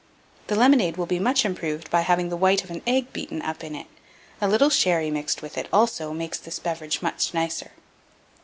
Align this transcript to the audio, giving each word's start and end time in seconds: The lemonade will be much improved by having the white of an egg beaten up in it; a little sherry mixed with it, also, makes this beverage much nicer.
The 0.47 0.55
lemonade 0.55 0.97
will 0.97 1.05
be 1.05 1.19
much 1.19 1.45
improved 1.45 1.91
by 1.91 2.01
having 2.01 2.29
the 2.29 2.35
white 2.35 2.63
of 2.63 2.71
an 2.71 2.81
egg 2.87 3.13
beaten 3.13 3.39
up 3.43 3.63
in 3.63 3.75
it; 3.75 3.85
a 4.41 4.47
little 4.47 4.71
sherry 4.71 5.11
mixed 5.11 5.43
with 5.43 5.59
it, 5.59 5.67
also, 5.71 6.11
makes 6.11 6.39
this 6.39 6.57
beverage 6.57 7.03
much 7.03 7.35
nicer. 7.35 7.69